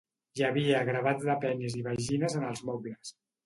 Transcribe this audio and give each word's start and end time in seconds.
Hi 0.37 0.45
havia 0.47 0.79
gravats 0.87 1.29
de 1.29 1.37
penis 1.45 1.77
i 1.83 1.87
vagines 1.91 2.41
en 2.43 2.51
els 2.51 2.67
mobles. 2.73 3.17